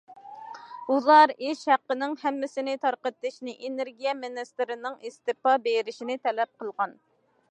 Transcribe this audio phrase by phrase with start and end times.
[0.93, 6.97] ئۇلار ئىش ھەققىنىڭ ھەممىسىنى تارقىتىشنى، ئېنېرگىيە مىنىستىرىنىڭ ئىستېپا بېرىشىنى تەلەپ قىلغان.